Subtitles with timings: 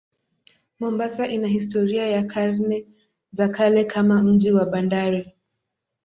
[0.79, 2.85] Mombasa ina historia ya karne
[3.31, 5.31] za kale kama mji wa bandari.